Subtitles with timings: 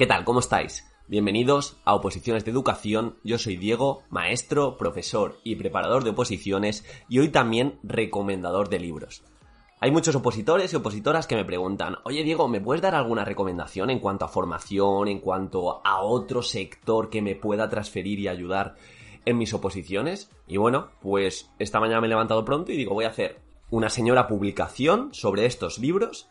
[0.00, 0.24] ¿Qué tal?
[0.24, 0.86] ¿Cómo estáis?
[1.08, 3.16] Bienvenidos a Oposiciones de Educación.
[3.22, 9.22] Yo soy Diego, maestro, profesor y preparador de oposiciones y hoy también recomendador de libros.
[9.78, 13.90] Hay muchos opositores y opositoras que me preguntan, oye Diego, ¿me puedes dar alguna recomendación
[13.90, 18.76] en cuanto a formación, en cuanto a otro sector que me pueda transferir y ayudar
[19.24, 20.30] en mis oposiciones?
[20.46, 23.88] Y bueno, pues esta mañana me he levantado pronto y digo, voy a hacer una
[23.88, 26.28] señora publicación sobre estos libros.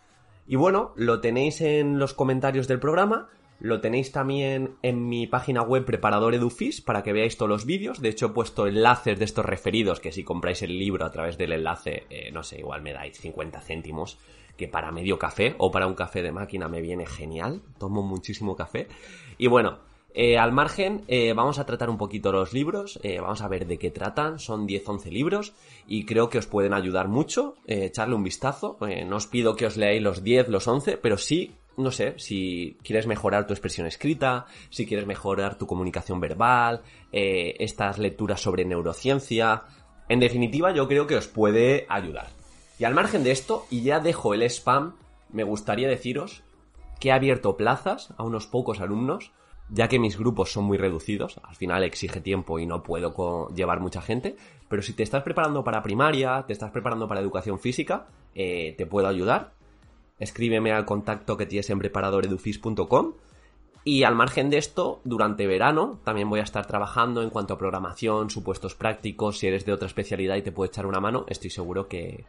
[0.48, 3.30] Y bueno, lo tenéis en los comentarios del programa
[3.60, 8.02] lo tenéis también en mi página web Preparador Edufis para que veáis todos los vídeos.
[8.02, 11.38] De hecho, he puesto enlaces de estos referidos que si compráis el libro a través
[11.38, 14.18] del enlace, eh, no sé, igual me dais 50 céntimos,
[14.56, 17.62] que para medio café o para un café de máquina me viene genial.
[17.78, 18.88] Tomo muchísimo café.
[19.38, 19.80] Y bueno,
[20.14, 23.78] eh, al margen, eh, vamos a tratar un poquito los libros, vamos a ver de
[23.78, 25.54] qué tratan, son 10-11 libros
[25.88, 29.78] y creo que os pueden ayudar mucho, echarle un vistazo, no os pido que os
[29.78, 34.46] leáis los 10, los 11, pero sí no sé, si quieres mejorar tu expresión escrita,
[34.70, 39.64] si quieres mejorar tu comunicación verbal, eh, estas lecturas sobre neurociencia.
[40.10, 42.28] En definitiva, yo creo que os puede ayudar.
[42.78, 44.96] Y al margen de esto, y ya dejo el spam,
[45.32, 46.44] me gustaría deciros
[47.00, 49.32] que he abierto plazas a unos pocos alumnos,
[49.70, 53.80] ya que mis grupos son muy reducidos, al final exige tiempo y no puedo llevar
[53.80, 54.36] mucha gente,
[54.68, 58.86] pero si te estás preparando para primaria, te estás preparando para educación física, eh, te
[58.86, 59.60] puedo ayudar
[60.20, 63.14] escríbeme al contacto que tienes en preparadoredufis.com.
[63.86, 67.58] Y al margen de esto, durante verano también voy a estar trabajando en cuanto a
[67.58, 71.50] programación, supuestos prácticos, si eres de otra especialidad y te puedo echar una mano, estoy
[71.50, 72.26] seguro que,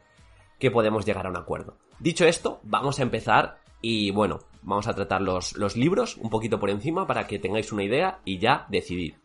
[0.58, 1.76] que podemos llegar a un acuerdo.
[1.98, 6.58] Dicho esto, vamos a empezar y bueno, vamos a tratar los, los libros un poquito
[6.58, 9.16] por encima para que tengáis una idea y ya decidir.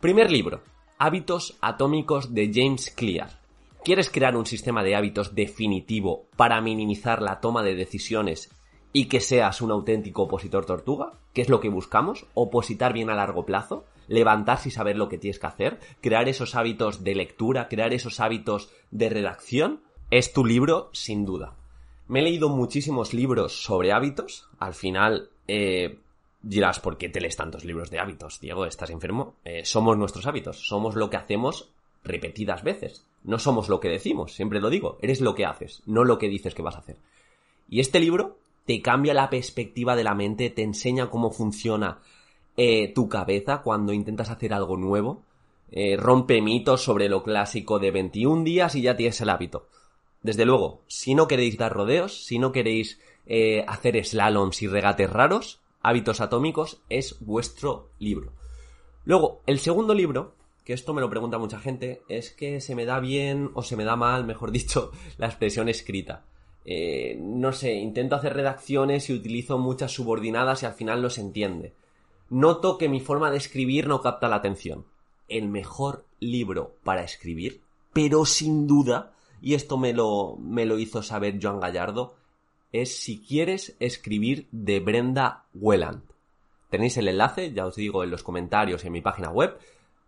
[0.00, 0.62] Primer libro,
[0.98, 3.42] Hábitos Atómicos de James Clear.
[3.84, 8.50] ¿Quieres crear un sistema de hábitos definitivo para minimizar la toma de decisiones
[8.92, 11.14] y que seas un auténtico opositor tortuga?
[11.32, 12.26] ¿Qué es lo que buscamos?
[12.34, 13.84] ¿Opositar bien a largo plazo?
[14.06, 15.80] ¿Levantarse y saber lo que tienes que hacer?
[16.00, 17.68] ¿Crear esos hábitos de lectura?
[17.68, 19.82] ¿Crear esos hábitos de redacción?
[20.10, 21.56] Es tu libro, sin duda.
[22.12, 24.46] Me he leído muchísimos libros sobre hábitos.
[24.58, 25.98] Al final, eh,
[26.42, 28.38] dirás, ¿por qué te lees tantos libros de hábitos?
[28.38, 29.36] Diego, ¿estás enfermo?
[29.46, 30.68] Eh, somos nuestros hábitos.
[30.68, 31.70] Somos lo que hacemos
[32.04, 33.06] repetidas veces.
[33.24, 36.28] No somos lo que decimos, siempre lo digo, eres lo que haces, no lo que
[36.28, 36.98] dices que vas a hacer.
[37.70, 38.36] Y este libro
[38.66, 42.00] te cambia la perspectiva de la mente, te enseña cómo funciona
[42.58, 45.22] eh, tu cabeza cuando intentas hacer algo nuevo,
[45.70, 49.66] eh, rompe mitos sobre lo clásico de 21 días y ya tienes el hábito.
[50.22, 55.10] Desde luego, si no queréis dar rodeos, si no queréis eh, hacer slaloms y regates
[55.10, 58.32] raros, Hábitos Atómicos es vuestro libro.
[59.04, 60.34] Luego, el segundo libro
[60.64, 63.76] que esto me lo pregunta mucha gente, es que se me da bien o se
[63.76, 66.24] me da mal, mejor dicho, la expresión escrita.
[66.64, 71.20] Eh, no sé, intento hacer redacciones y utilizo muchas subordinadas y al final no se
[71.20, 71.74] entiende.
[72.30, 74.86] Noto que mi forma de escribir no capta la atención.
[75.28, 77.62] El mejor libro para escribir,
[77.92, 79.12] pero sin duda,
[79.42, 82.14] y esto me lo, me lo hizo saber Joan Gallardo,
[82.72, 86.02] es Si quieres escribir de Brenda Welland.
[86.70, 89.58] Tenéis el enlace, ya os digo, en los comentarios en mi página web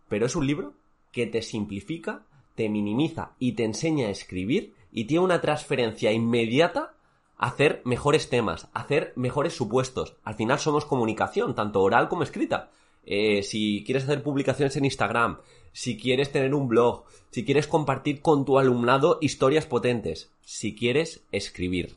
[0.07, 0.73] pero es un libro
[1.11, 2.23] que te simplifica,
[2.55, 6.93] te minimiza y te enseña a escribir y tiene una transferencia inmediata
[7.37, 10.15] a hacer mejores temas, a hacer mejores supuestos.
[10.23, 12.69] Al final somos comunicación, tanto oral como escrita.
[13.05, 15.39] Eh, si quieres hacer publicaciones en Instagram,
[15.71, 21.23] si quieres tener un blog, si quieres compartir con tu alumnado historias potentes, si quieres
[21.31, 21.95] escribir.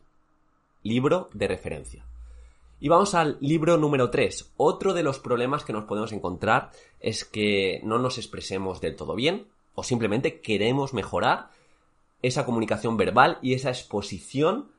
[0.82, 2.04] Libro de referencia.
[2.80, 4.52] Y vamos al libro número 3.
[4.56, 6.70] Otro de los problemas que nos podemos encontrar
[7.00, 11.50] es que no nos expresemos del todo bien o simplemente queremos mejorar
[12.22, 14.70] esa comunicación verbal y esa exposición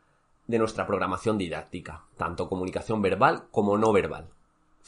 [0.48, 4.28] de nuestra programación didáctica, tanto comunicación verbal como no verbal.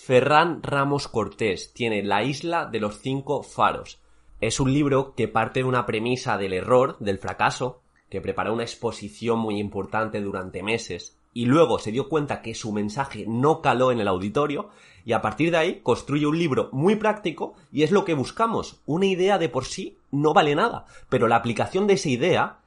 [0.03, 4.01] Ferran Ramos Cortés tiene La isla de los cinco faros.
[4.39, 8.63] Es un libro que parte de una premisa del error, del fracaso, que prepara una
[8.63, 13.91] exposición muy importante durante meses y luego se dio cuenta que su mensaje no caló
[13.91, 14.69] en el auditorio
[15.05, 18.81] y a partir de ahí construye un libro muy práctico y es lo que buscamos.
[18.87, 22.57] Una idea de por sí no vale nada, pero la aplicación de esa idea,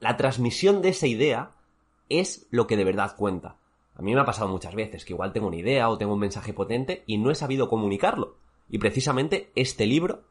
[0.00, 1.52] la transmisión de esa idea
[2.08, 3.59] es lo que de verdad cuenta.
[4.00, 6.20] A mí me ha pasado muchas veces que igual tengo una idea o tengo un
[6.20, 8.38] mensaje potente y no he sabido comunicarlo.
[8.70, 10.22] Y precisamente este libro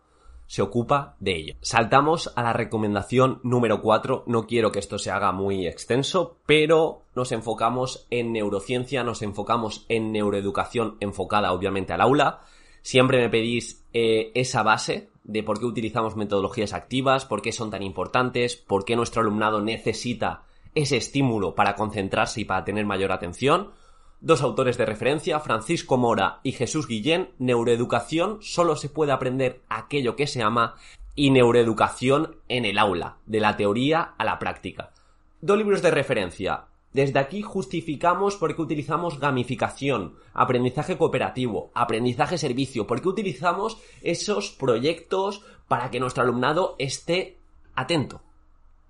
[0.47, 1.55] se ocupa de ello.
[1.61, 4.23] Saltamos a la recomendación número 4.
[4.25, 9.85] No quiero que esto se haga muy extenso, pero nos enfocamos en neurociencia, nos enfocamos
[9.87, 12.41] en neuroeducación enfocada obviamente al aula.
[12.81, 17.69] Siempre me pedís eh, esa base de por qué utilizamos metodologías activas, por qué son
[17.69, 23.11] tan importantes, por qué nuestro alumnado necesita ese estímulo para concentrarse y para tener mayor
[23.11, 23.71] atención.
[24.21, 30.15] Dos autores de referencia, Francisco Mora y Jesús Guillén, Neuroeducación, solo se puede aprender aquello
[30.15, 30.75] que se ama
[31.15, 34.91] y Neuroeducación en el aula, de la teoría a la práctica.
[35.41, 36.65] Dos libros de referencia.
[36.91, 44.49] Desde aquí justificamos por qué utilizamos gamificación, aprendizaje cooperativo, aprendizaje servicio, por qué utilizamos esos
[44.51, 47.37] proyectos para que nuestro alumnado esté
[47.75, 48.21] atento.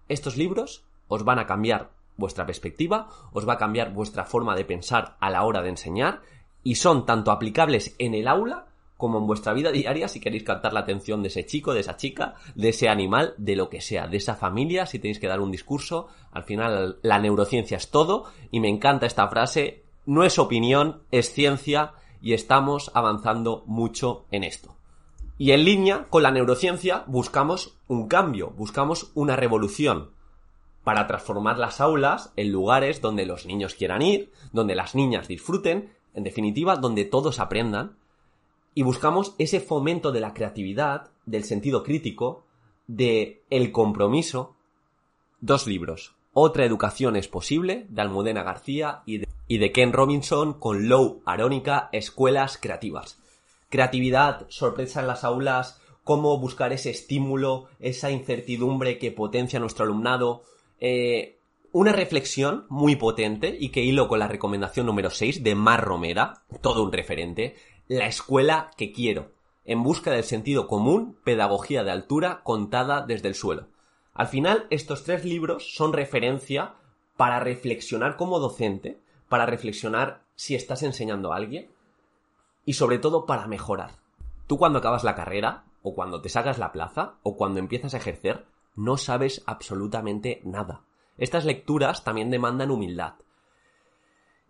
[0.07, 4.63] Estos libros os van a cambiar vuestra perspectiva, os va a cambiar vuestra forma de
[4.63, 6.21] pensar a la hora de enseñar
[6.63, 8.67] y son tanto aplicables en el aula
[8.97, 11.95] como en vuestra vida diaria si queréis captar la atención de ese chico, de esa
[11.95, 15.39] chica, de ese animal, de lo que sea, de esa familia, si tenéis que dar
[15.39, 20.37] un discurso, al final la neurociencia es todo y me encanta esta frase, no es
[20.37, 24.75] opinión, es ciencia y estamos avanzando mucho en esto.
[25.37, 30.09] Y en línea con la neurociencia buscamos un cambio, buscamos una revolución
[30.83, 35.93] para transformar las aulas en lugares donde los niños quieran ir, donde las niñas disfruten,
[36.13, 37.97] en definitiva, donde todos aprendan
[38.73, 42.45] y buscamos ese fomento de la creatividad, del sentido crítico,
[42.87, 44.55] de el compromiso.
[45.41, 46.15] Dos libros.
[46.33, 51.21] Otra educación es posible, de Almudena García y de, y de Ken Robinson con Low
[51.25, 53.19] Arónica, Escuelas Creativas.
[53.69, 60.43] Creatividad, sorpresa en las aulas, cómo buscar ese estímulo, esa incertidumbre que potencia nuestro alumnado.
[60.79, 61.39] Eh,
[61.71, 66.43] una reflexión muy potente y que hilo con la recomendación número 6 de Mar Romera,
[66.61, 67.55] todo un referente,
[67.87, 69.31] la escuela que quiero,
[69.65, 73.67] en busca del sentido común, pedagogía de altura contada desde el suelo.
[74.13, 76.73] Al final, estos tres libros son referencia
[77.17, 81.69] para reflexionar como docente, para reflexionar si estás enseñando a alguien
[82.65, 83.91] y sobre todo para mejorar.
[84.47, 87.97] Tú cuando acabas la carrera, o cuando te sacas la plaza, o cuando empiezas a
[87.97, 88.45] ejercer,
[88.79, 90.85] no sabes absolutamente nada.
[91.17, 93.15] Estas lecturas también demandan humildad.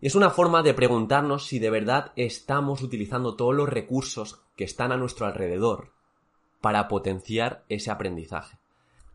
[0.00, 4.92] Es una forma de preguntarnos si de verdad estamos utilizando todos los recursos que están
[4.92, 5.92] a nuestro alrededor
[6.60, 8.58] para potenciar ese aprendizaje.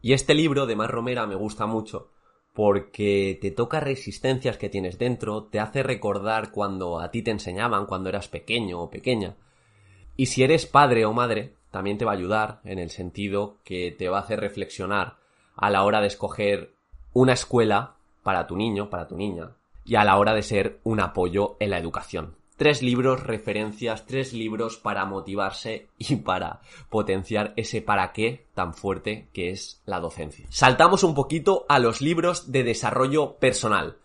[0.01, 2.11] Y este libro de Mar Romera me gusta mucho
[2.53, 7.85] porque te toca resistencias que tienes dentro, te hace recordar cuando a ti te enseñaban,
[7.85, 9.37] cuando eras pequeño o pequeña.
[10.17, 13.91] Y si eres padre o madre, también te va a ayudar en el sentido que
[13.91, 15.17] te va a hacer reflexionar
[15.57, 16.73] a la hora de escoger
[17.11, 21.01] una escuela para tu niño, para tu niña, y a la hora de ser un
[21.01, 22.37] apoyo en la educación.
[22.55, 29.27] Tres libros, referencias, tres libros para motivarse y para potenciar ese para qué tan fuerte
[29.33, 30.47] que es la docencia.
[30.51, 33.97] Saltamos un poquito a los libros de desarrollo personal.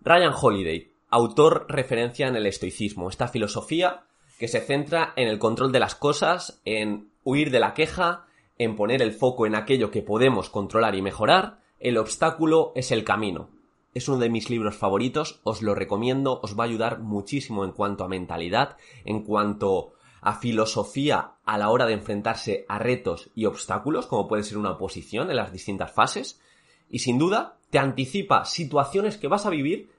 [0.00, 4.04] Ryan Holiday, autor referencia en el estoicismo, esta filosofía
[4.38, 8.24] que se centra en el control de las cosas, en huir de la queja,
[8.56, 13.04] en poner el foco en aquello que podemos controlar y mejorar, el obstáculo es el
[13.04, 13.50] camino.
[13.92, 17.72] Es uno de mis libros favoritos, os lo recomiendo, os va a ayudar muchísimo en
[17.72, 23.46] cuanto a mentalidad, en cuanto a filosofía a la hora de enfrentarse a retos y
[23.46, 26.40] obstáculos, como puede ser una oposición en las distintas fases,
[26.88, 29.90] y sin duda te anticipa situaciones que vas a vivir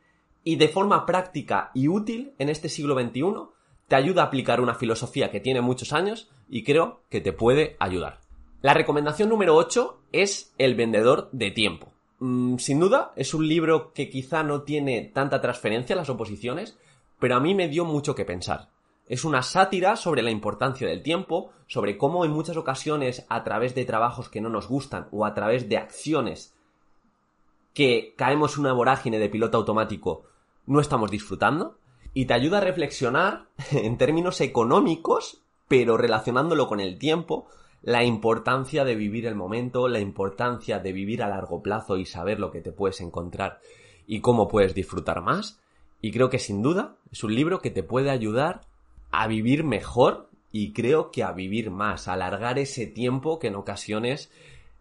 [0.45, 3.21] y de forma práctica y útil en este siglo XXI
[3.89, 7.75] te ayuda a aplicar una filosofía que tiene muchos años y creo que te puede
[7.79, 8.19] ayudar.
[8.61, 11.91] La recomendación número 8 es El vendedor de tiempo.
[12.19, 16.77] Mm, sin duda, es un libro que quizá no tiene tanta transferencia a las oposiciones,
[17.19, 18.69] pero a mí me dio mucho que pensar.
[19.07, 23.75] Es una sátira sobre la importancia del tiempo, sobre cómo en muchas ocasiones a través
[23.75, 26.53] de trabajos que no nos gustan o a través de acciones
[27.73, 30.23] que caemos en una vorágine de piloto automático
[30.65, 31.77] no estamos disfrutando
[32.13, 37.47] y te ayuda a reflexionar en términos económicos, pero relacionándolo con el tiempo,
[37.81, 42.39] la importancia de vivir el momento, la importancia de vivir a largo plazo y saber
[42.39, 43.59] lo que te puedes encontrar
[44.07, 45.59] y cómo puedes disfrutar más.
[46.01, 48.61] Y creo que sin duda es un libro que te puede ayudar
[49.11, 53.55] a vivir mejor y creo que a vivir más, a alargar ese tiempo que en
[53.55, 54.31] ocasiones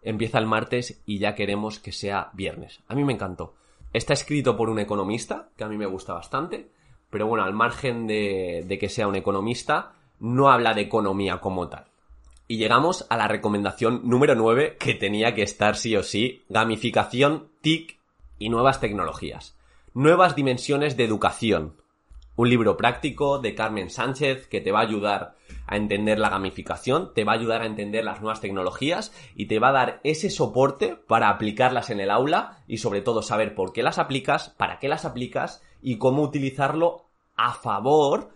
[0.01, 2.81] empieza el martes y ya queremos que sea viernes.
[2.87, 3.55] A mí me encantó.
[3.93, 6.69] Está escrito por un economista, que a mí me gusta bastante,
[7.09, 11.67] pero bueno, al margen de, de que sea un economista, no habla de economía como
[11.67, 11.85] tal.
[12.47, 17.49] Y llegamos a la recomendación número 9 que tenía que estar sí o sí, gamificación,
[17.61, 17.97] TIC
[18.39, 19.57] y nuevas tecnologías.
[19.93, 21.75] Nuevas dimensiones de educación.
[22.37, 27.13] Un libro práctico de Carmen Sánchez que te va a ayudar a entender la gamificación,
[27.13, 30.29] te va a ayudar a entender las nuevas tecnologías y te va a dar ese
[30.29, 34.79] soporte para aplicarlas en el aula y sobre todo saber por qué las aplicas, para
[34.79, 38.29] qué las aplicas y cómo utilizarlo a favor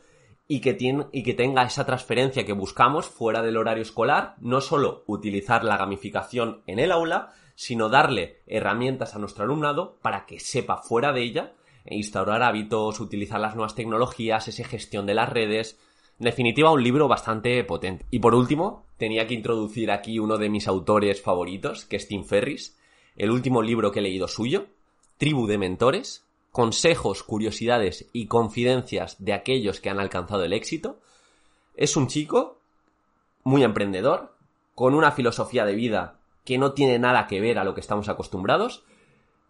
[0.47, 4.59] y que, tiene, y que tenga esa transferencia que buscamos fuera del horario escolar, no
[4.61, 10.39] solo utilizar la gamificación en el aula, sino darle herramientas a nuestro alumnado para que
[10.39, 11.53] sepa fuera de ella
[11.85, 15.79] e instaurar hábitos, utilizar las nuevas tecnologías, esa gestión de las redes.
[16.19, 18.05] En definitiva, un libro bastante potente.
[18.11, 22.23] Y por último, tenía que introducir aquí uno de mis autores favoritos, que es Tim
[22.23, 22.77] Ferris,
[23.15, 24.67] el último libro que he leído suyo,
[25.17, 30.99] Tribu de Mentores, consejos, curiosidades y confidencias de aquellos que han alcanzado el éxito.
[31.75, 32.57] Es un chico
[33.43, 34.35] muy emprendedor,
[34.75, 38.09] con una filosofía de vida que no tiene nada que ver a lo que estamos
[38.09, 38.83] acostumbrados.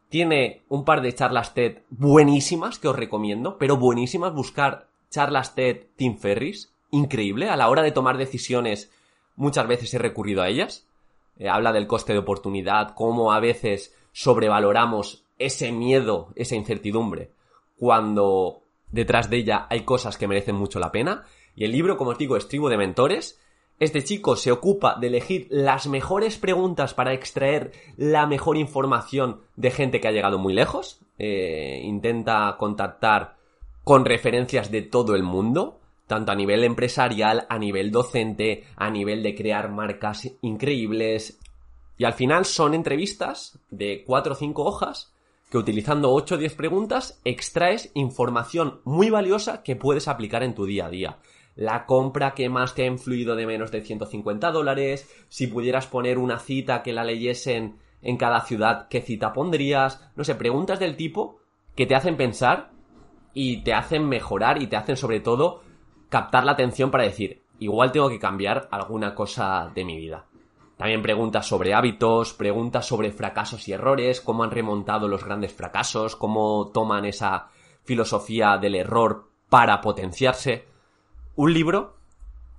[0.10, 4.34] Tiene un par de charlas TED buenísimas que os recomiendo, pero buenísimas.
[4.34, 7.50] Buscar charlas TED Tim Ferris, increíble.
[7.50, 8.92] A la hora de tomar decisiones,
[9.36, 10.86] muchas veces he recurrido a ellas.
[11.38, 17.32] Eh, habla del coste de oportunidad, cómo a veces sobrevaloramos ese miedo, esa incertidumbre,
[17.78, 18.62] cuando
[18.92, 21.26] detrás de ella hay cosas que merecen mucho la pena.
[21.56, 23.40] Y el libro, como os digo, es Tribu de Mentores.
[23.80, 29.72] Este chico se ocupa de elegir las mejores preguntas para extraer la mejor información de
[29.72, 31.00] gente que ha llegado muy lejos.
[31.18, 33.38] Eh, intenta contactar
[33.84, 39.24] con referencias de todo el mundo, tanto a nivel empresarial, a nivel docente, a nivel
[39.24, 41.40] de crear marcas increíbles.
[41.98, 45.11] Y al final son entrevistas de cuatro o cinco hojas
[45.52, 50.66] que utilizando 8 o 10 preguntas extraes información muy valiosa que puedes aplicar en tu
[50.66, 51.18] día a día.
[51.56, 56.18] La compra que más te ha influido de menos de 150 dólares, si pudieras poner
[56.18, 60.10] una cita que la leyesen en cada ciudad, ¿qué cita pondrías?
[60.16, 61.40] No sé, preguntas del tipo
[61.76, 62.72] que te hacen pensar
[63.34, 65.64] y te hacen mejorar y te hacen sobre todo
[66.08, 70.31] captar la atención para decir, igual tengo que cambiar alguna cosa de mi vida.
[70.82, 76.16] También preguntas sobre hábitos, preguntas sobre fracasos y errores, cómo han remontado los grandes fracasos,
[76.16, 77.50] cómo toman esa
[77.84, 80.66] filosofía del error para potenciarse.
[81.36, 81.98] Un libro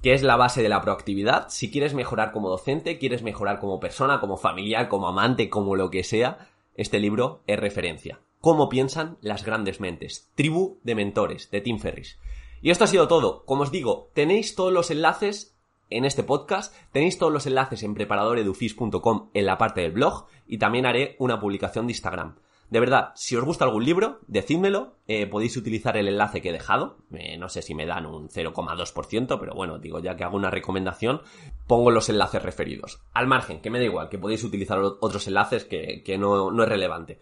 [0.02, 1.48] que es la base de la proactividad.
[1.48, 5.90] Si quieres mejorar como docente, quieres mejorar como persona, como familiar, como amante, como lo
[5.90, 8.20] que sea, este libro es referencia.
[8.40, 10.30] Cómo piensan las grandes mentes.
[10.36, 12.20] Tribu de mentores, de Tim Ferris.
[12.60, 13.44] Y esto ha sido todo.
[13.46, 15.51] Como os digo, tenéis todos los enlaces
[15.96, 16.74] en este podcast.
[16.92, 21.40] Tenéis todos los enlaces en preparadoredufis.com en la parte del blog y también haré una
[21.40, 22.36] publicación de Instagram.
[22.72, 24.96] De verdad, si os gusta algún libro, decídmelo.
[25.06, 26.96] Eh, podéis utilizar el enlace que he dejado.
[27.12, 30.50] Eh, no sé si me dan un 0,2%, pero bueno, digo, ya que hago una
[30.50, 31.20] recomendación,
[31.66, 33.02] pongo los enlaces referidos.
[33.12, 36.62] Al margen, que me da igual, que podéis utilizar otros enlaces que, que no, no
[36.62, 37.20] es relevante.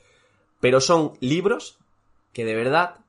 [0.60, 1.80] Pero son libros
[2.32, 3.00] que de verdad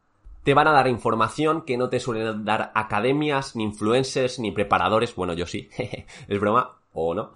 [0.43, 5.15] te van a dar información que no te suelen dar academias, ni influencers, ni preparadores.
[5.15, 5.69] Bueno, yo sí,
[6.27, 7.33] es broma, o no.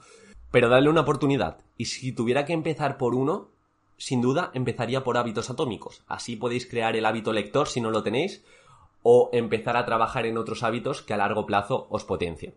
[0.52, 1.60] Pero dale una oportunidad.
[1.78, 3.50] Y si tuviera que empezar por uno,
[3.98, 6.04] sin duda empezaría por hábitos atómicos.
[6.08, 8.44] Así podéis crear el hábito lector si no lo tenéis,
[9.04, 12.56] o empezar a trabajar en otros hábitos que a largo plazo os potencien.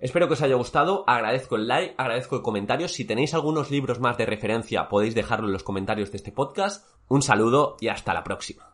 [0.00, 2.88] Espero que os haya gustado, agradezco el like, agradezco el comentario.
[2.88, 6.88] Si tenéis algunos libros más de referencia, podéis dejarlo en los comentarios de este podcast.
[7.08, 8.67] Un saludo y hasta la próxima.